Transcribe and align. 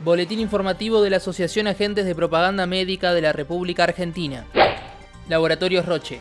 Boletín 0.00 0.38
informativo 0.38 1.02
de 1.02 1.10
la 1.10 1.16
Asociación 1.16 1.66
Agentes 1.66 2.06
de 2.06 2.14
Propaganda 2.14 2.66
Médica 2.66 3.12
de 3.12 3.20
la 3.20 3.32
República 3.32 3.82
Argentina. 3.82 4.44
Laboratorios 5.28 5.86
Roche. 5.86 6.20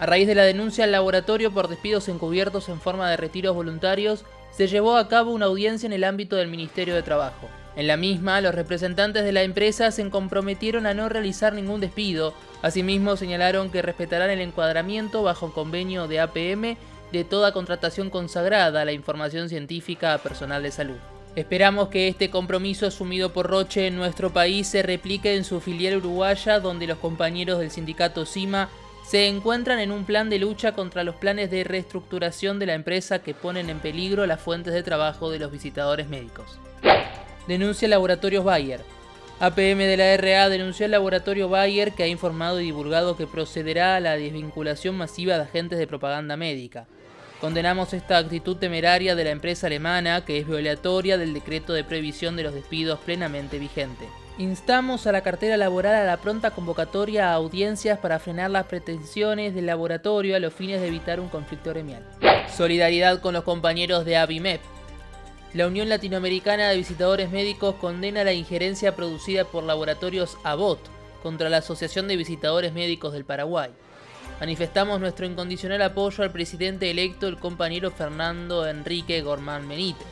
A 0.00 0.06
raíz 0.06 0.26
de 0.26 0.34
la 0.34 0.42
denuncia 0.42 0.82
al 0.82 0.90
laboratorio 0.90 1.52
por 1.52 1.68
despidos 1.68 2.08
encubiertos 2.08 2.68
en 2.68 2.80
forma 2.80 3.08
de 3.08 3.16
retiros 3.16 3.54
voluntarios, 3.54 4.24
se 4.50 4.66
llevó 4.66 4.96
a 4.96 5.06
cabo 5.06 5.30
una 5.30 5.46
audiencia 5.46 5.86
en 5.86 5.92
el 5.92 6.02
ámbito 6.02 6.34
del 6.34 6.48
Ministerio 6.48 6.96
de 6.96 7.04
Trabajo. 7.04 7.48
En 7.76 7.86
la 7.86 7.96
misma, 7.96 8.40
los 8.40 8.52
representantes 8.52 9.22
de 9.22 9.32
la 9.32 9.44
empresa 9.44 9.92
se 9.92 10.10
comprometieron 10.10 10.84
a 10.84 10.94
no 10.94 11.08
realizar 11.08 11.52
ningún 11.52 11.80
despido. 11.80 12.34
Asimismo, 12.62 13.16
señalaron 13.16 13.70
que 13.70 13.80
respetarán 13.80 14.30
el 14.30 14.40
encuadramiento 14.40 15.22
bajo 15.22 15.52
convenio 15.52 16.08
de 16.08 16.18
APM 16.18 16.76
de 17.12 17.22
toda 17.22 17.52
contratación 17.52 18.10
consagrada 18.10 18.82
a 18.82 18.84
la 18.84 18.92
información 18.92 19.48
científica 19.48 20.14
a 20.14 20.18
personal 20.18 20.64
de 20.64 20.72
salud. 20.72 20.98
Esperamos 21.36 21.88
que 21.88 22.06
este 22.06 22.30
compromiso 22.30 22.86
asumido 22.86 23.32
por 23.32 23.48
Roche 23.48 23.88
en 23.88 23.96
nuestro 23.96 24.32
país 24.32 24.68
se 24.68 24.84
replique 24.84 25.34
en 25.34 25.42
su 25.42 25.60
filial 25.60 25.96
uruguaya, 25.96 26.60
donde 26.60 26.86
los 26.86 26.98
compañeros 26.98 27.58
del 27.58 27.72
sindicato 27.72 28.24
CIMA 28.24 28.68
se 29.04 29.26
encuentran 29.26 29.80
en 29.80 29.90
un 29.90 30.04
plan 30.04 30.30
de 30.30 30.38
lucha 30.38 30.72
contra 30.72 31.02
los 31.02 31.16
planes 31.16 31.50
de 31.50 31.64
reestructuración 31.64 32.60
de 32.60 32.66
la 32.66 32.74
empresa 32.74 33.18
que 33.18 33.34
ponen 33.34 33.68
en 33.68 33.80
peligro 33.80 34.26
las 34.26 34.40
fuentes 34.40 34.72
de 34.72 34.84
trabajo 34.84 35.28
de 35.28 35.40
los 35.40 35.50
visitadores 35.50 36.08
médicos. 36.08 36.60
Denuncia 37.48 37.88
Laboratorios 37.88 38.44
Bayer. 38.44 38.80
APM 39.40 39.78
de 39.78 39.96
la 39.96 40.16
RA 40.16 40.48
denunció 40.48 40.86
al 40.86 40.92
laboratorio 40.92 41.48
Bayer 41.48 41.92
que 41.92 42.04
ha 42.04 42.08
informado 42.08 42.60
y 42.60 42.66
divulgado 42.66 43.16
que 43.16 43.26
procederá 43.26 43.96
a 43.96 44.00
la 44.00 44.16
desvinculación 44.16 44.96
masiva 44.96 45.34
de 45.34 45.42
agentes 45.42 45.80
de 45.80 45.88
propaganda 45.88 46.36
médica. 46.36 46.86
Condenamos 47.44 47.92
esta 47.92 48.16
actitud 48.16 48.56
temeraria 48.56 49.14
de 49.14 49.22
la 49.22 49.30
empresa 49.30 49.66
alemana 49.66 50.24
que 50.24 50.38
es 50.38 50.46
violatoria 50.46 51.18
del 51.18 51.34
decreto 51.34 51.74
de 51.74 51.84
previsión 51.84 52.36
de 52.36 52.42
los 52.42 52.54
despidos 52.54 52.98
plenamente 53.00 53.58
vigente. 53.58 54.08
Instamos 54.38 55.06
a 55.06 55.12
la 55.12 55.20
cartera 55.20 55.58
laboral 55.58 55.94
a 55.94 56.06
la 56.06 56.16
pronta 56.16 56.52
convocatoria 56.52 57.28
a 57.28 57.34
audiencias 57.34 57.98
para 57.98 58.18
frenar 58.18 58.50
las 58.50 58.64
pretensiones 58.64 59.54
del 59.54 59.66
laboratorio 59.66 60.36
a 60.36 60.38
los 60.38 60.54
fines 60.54 60.80
de 60.80 60.86
evitar 60.86 61.20
un 61.20 61.28
conflicto 61.28 61.68
gremial. 61.68 62.02
Solidaridad 62.48 63.20
con 63.20 63.34
los 63.34 63.44
compañeros 63.44 64.06
de 64.06 64.16
ABIMEP. 64.16 64.62
La 65.52 65.66
Unión 65.66 65.90
Latinoamericana 65.90 66.70
de 66.70 66.78
Visitadores 66.78 67.30
Médicos 67.30 67.74
condena 67.74 68.24
la 68.24 68.32
injerencia 68.32 68.96
producida 68.96 69.44
por 69.44 69.64
laboratorios 69.64 70.38
ABOT 70.44 70.80
contra 71.22 71.50
la 71.50 71.58
Asociación 71.58 72.08
de 72.08 72.16
Visitadores 72.16 72.72
Médicos 72.72 73.12
del 73.12 73.26
Paraguay 73.26 73.70
manifestamos 74.40 75.00
nuestro 75.00 75.26
incondicional 75.26 75.82
apoyo 75.82 76.24
al 76.24 76.32
presidente 76.32 76.90
electo, 76.90 77.28
el 77.28 77.38
compañero 77.38 77.90
Fernando 77.90 78.66
Enrique 78.66 79.22
Gormán 79.22 79.68
Benítez. 79.68 80.06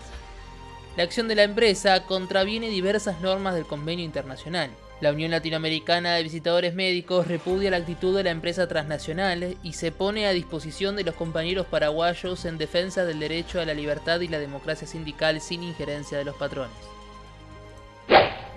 La 0.97 1.05
acción 1.05 1.27
de 1.27 1.34
la 1.34 1.45
empresa 1.45 2.05
contraviene 2.05 2.69
diversas 2.69 3.20
normas 3.20 3.55
del 3.55 3.65
convenio 3.65 4.05
internacional. 4.05 4.70
La 5.00 5.11
Unión 5.11 5.31
Latinoamericana 5.31 6.15
de 6.15 6.23
Visitadores 6.23 6.75
Médicos 6.75 7.27
repudia 7.27 7.70
la 7.70 7.78
actitud 7.78 8.17
de 8.17 8.23
la 8.23 8.31
empresa 8.31 8.69
transnacional 8.69 9.56
y 9.62 9.73
se 9.73 9.91
pone 9.91 10.27
a 10.27 10.33
disposición 10.33 10.95
de 10.95 11.03
los 11.03 11.17
compañeros 11.17 11.67
paraguayos 11.67 12.45
en 12.45 12.59
defensa 12.59 13.05
del 13.05 13.19
derecho 13.19 13.61
a 13.61 13.65
la 13.65 13.75
libertad 13.75 14.20
y 14.20 14.28
la 14.28 14.39
democracia 14.39 14.87
sindical 14.87 15.41
sin 15.41 15.62
injerencia 15.62 16.19
de 16.19 16.25
los 16.25 16.37
patrones. 16.37 16.77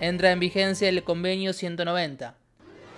Entra 0.02 0.32
en 0.32 0.40
vigencia 0.40 0.90
el 0.90 1.04
convenio 1.04 1.54
190. 1.54 2.36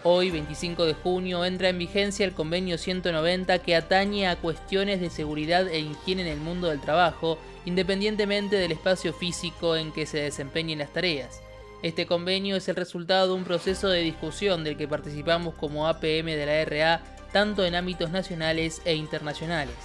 Hoy, 0.03 0.29
25 0.29 0.85
de 0.85 0.93
junio, 0.93 1.43
entra 1.43 1.69
en 1.69 1.79
vigencia 1.79 2.25
el 2.25 2.33
convenio 2.33 2.77
190 2.77 3.59
que 3.59 3.75
atañe 3.75 4.27
a 4.27 4.35
cuestiones 4.35 5.01
de 5.01 5.09
seguridad 5.09 5.67
e 5.67 5.79
higiene 5.79 6.21
en 6.21 6.27
el 6.27 6.39
mundo 6.39 6.67
del 6.67 6.79
trabajo, 6.79 7.37
independientemente 7.65 8.55
del 8.57 8.71
espacio 8.71 9.11
físico 9.11 9.75
en 9.75 9.91
que 9.91 10.05
se 10.05 10.19
desempeñen 10.19 10.79
las 10.79 10.93
tareas. 10.93 11.41
Este 11.81 12.05
convenio 12.05 12.55
es 12.55 12.67
el 12.69 12.75
resultado 12.75 13.27
de 13.27 13.33
un 13.33 13.43
proceso 13.43 13.89
de 13.89 14.01
discusión 14.01 14.63
del 14.63 14.77
que 14.77 14.87
participamos 14.87 15.55
como 15.55 15.87
APM 15.87 16.25
de 16.25 16.45
la 16.45 16.65
RA 16.65 17.03
tanto 17.31 17.65
en 17.65 17.75
ámbitos 17.75 18.11
nacionales 18.11 18.81
e 18.85 18.95
internacionales. 18.95 19.75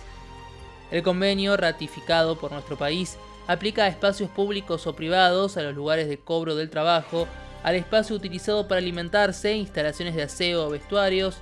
El 0.90 1.02
convenio, 1.02 1.56
ratificado 1.56 2.38
por 2.38 2.52
nuestro 2.52 2.76
país, 2.76 3.16
aplica 3.46 3.84
a 3.84 3.88
espacios 3.88 4.30
públicos 4.30 4.86
o 4.86 4.94
privados, 4.94 5.56
a 5.56 5.62
los 5.62 5.74
lugares 5.74 6.08
de 6.08 6.18
cobro 6.18 6.54
del 6.54 6.70
trabajo, 6.70 7.26
al 7.62 7.76
espacio 7.76 8.16
utilizado 8.16 8.68
para 8.68 8.78
alimentarse, 8.80 9.54
instalaciones 9.54 10.14
de 10.14 10.22
aseo 10.22 10.66
o 10.66 10.70
vestuarios, 10.70 11.38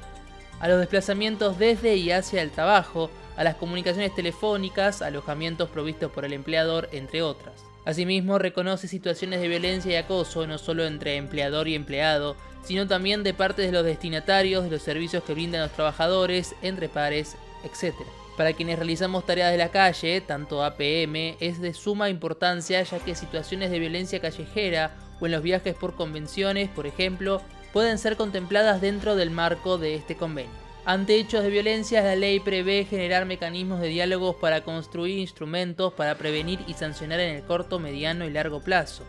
a 0.61 0.69
los 0.69 0.79
desplazamientos 0.79 1.59
desde 1.59 1.97
y 1.97 2.11
hacia 2.11 2.43
el 2.43 2.51
trabajo, 2.51 3.11
a 3.37 3.45
las 3.45 3.55
comunicaciones 3.55 4.15
telefónicas, 4.15 5.01
alojamientos 5.01 5.71
provistos 5.71 6.13
por 6.13 6.25
el 6.25 6.35
empleador, 6.35 6.89
entre 6.93 7.23
otras. 7.23 7.65
Asimismo, 7.87 8.39
reconoce 8.39 8.87
situaciones 8.87 9.41
de 9.41 9.49
violencia 9.49 9.93
y 9.93 9.97
acoso 9.97 10.47
no 10.47 10.59
solo 10.59 10.85
entre 10.85 11.17
empleador 11.17 11.67
y 11.67 11.75
empleado, 11.75 12.37
sino 12.63 12.87
también 12.87 13.23
de 13.23 13.33
parte 13.33 13.63
de 13.63 13.73
los 13.73 13.85
destinatarios 13.85 14.65
de 14.65 14.71
los 14.71 14.83
servicios 14.83 15.25
que 15.25 15.33
brindan 15.33 15.63
los 15.63 15.73
trabajadores, 15.73 16.55
entre 16.61 16.91
pares, 16.91 17.37
etc. 17.65 17.95
Para 18.37 18.53
quienes 18.53 18.79
realizamos 18.79 19.25
tareas 19.25 19.51
de 19.51 19.59
la 19.59 19.71
calle, 19.71 20.21
tanto 20.21 20.63
APM, 20.63 21.37
es 21.41 21.61
de 21.61 21.73
suma 21.73 22.11
importancia 22.11 22.83
ya 22.83 22.99
que 22.99 23.15
situaciones 23.15 23.71
de 23.71 23.79
violencia 23.79 24.21
callejera 24.21 24.95
en 25.27 25.33
los 25.33 25.43
viajes 25.43 25.75
por 25.75 25.95
convenciones, 25.95 26.69
por 26.69 26.87
ejemplo, 26.87 27.43
pueden 27.73 27.99
ser 27.99 28.17
contempladas 28.17 28.81
dentro 28.81 29.17
del 29.17 29.31
marco 29.31 29.79
de 29.79 29.95
este 29.95 30.17
convenio. 30.17 30.61
Ante 30.85 31.17
hechos 31.17 31.43
de 31.43 31.51
violencia, 31.51 32.03
la 32.03 32.17
ley 32.17 32.41
prevé 32.41 32.85
generar 32.85 33.27
mecanismos 33.27 33.81
de 33.81 33.89
diálogos 33.89 34.37
para 34.37 34.63
construir 34.65 35.19
instrumentos 35.19 35.93
para 35.93 36.17
prevenir 36.17 36.61
y 36.67 36.73
sancionar 36.73 37.21
en 37.21 37.37
el 37.37 37.43
corto, 37.43 37.79
mediano 37.79 38.25
y 38.25 38.31
largo 38.31 38.61
plazo. 38.61 39.05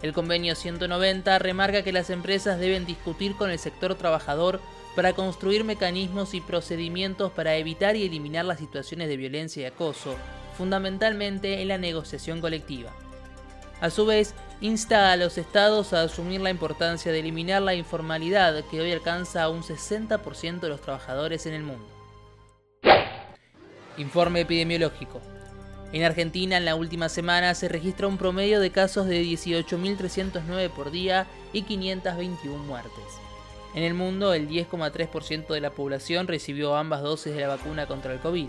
El 0.00 0.12
convenio 0.12 0.54
190 0.54 1.38
remarca 1.40 1.82
que 1.82 1.92
las 1.92 2.10
empresas 2.10 2.60
deben 2.60 2.86
discutir 2.86 3.34
con 3.34 3.50
el 3.50 3.58
sector 3.58 3.96
trabajador 3.96 4.60
para 4.94 5.12
construir 5.12 5.64
mecanismos 5.64 6.34
y 6.34 6.40
procedimientos 6.40 7.32
para 7.32 7.56
evitar 7.56 7.96
y 7.96 8.04
eliminar 8.04 8.44
las 8.44 8.60
situaciones 8.60 9.08
de 9.08 9.16
violencia 9.16 9.62
y 9.62 9.66
acoso, 9.66 10.14
fundamentalmente 10.56 11.62
en 11.62 11.68
la 11.68 11.78
negociación 11.78 12.40
colectiva. 12.40 12.92
A 13.80 13.90
su 13.90 14.06
vez, 14.06 14.34
insta 14.60 15.12
a 15.12 15.16
los 15.16 15.38
estados 15.38 15.92
a 15.92 16.02
asumir 16.02 16.40
la 16.40 16.50
importancia 16.50 17.12
de 17.12 17.20
eliminar 17.20 17.62
la 17.62 17.74
informalidad 17.74 18.64
que 18.70 18.80
hoy 18.80 18.90
alcanza 18.90 19.44
a 19.44 19.50
un 19.50 19.62
60% 19.62 20.60
de 20.60 20.68
los 20.68 20.80
trabajadores 20.80 21.46
en 21.46 21.54
el 21.54 21.62
mundo. 21.62 21.86
Informe 23.96 24.40
epidemiológico. 24.40 25.20
En 25.92 26.04
Argentina 26.04 26.56
en 26.56 26.64
la 26.64 26.74
última 26.74 27.08
semana 27.08 27.54
se 27.54 27.68
registra 27.68 28.08
un 28.08 28.18
promedio 28.18 28.60
de 28.60 28.70
casos 28.70 29.06
de 29.06 29.22
18.309 29.22 30.70
por 30.70 30.90
día 30.90 31.26
y 31.52 31.62
521 31.62 32.58
muertes. 32.64 33.04
En 33.74 33.84
el 33.84 33.94
mundo, 33.94 34.34
el 34.34 34.48
10,3% 34.48 35.46
de 35.48 35.60
la 35.60 35.70
población 35.70 36.26
recibió 36.26 36.76
ambas 36.76 37.02
dosis 37.02 37.34
de 37.34 37.40
la 37.40 37.48
vacuna 37.48 37.86
contra 37.86 38.12
el 38.12 38.18
COVID. 38.18 38.48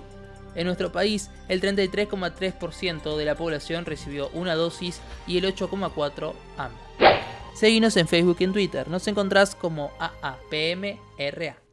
En 0.56 0.66
nuestro 0.66 0.92
país, 0.92 1.30
el 1.48 1.62
33,3% 1.62 3.18
de 3.18 3.26
la 3.26 3.36
población 3.36 3.86
recibió 3.86 4.30
una 4.34 4.56
dosis 4.56 5.02
y 5.28 5.38
el 5.38 5.46
8,4% 5.46 6.34
ambas. 6.58 6.82
Seguinos 7.54 7.98
en 7.98 8.08
Facebook 8.08 8.38
y 8.40 8.46
en 8.46 8.54
Twitter. 8.54 8.88
Nos 8.88 9.08
encontrás 9.08 9.56
como 9.56 9.92
AAPMRA. 10.00 11.69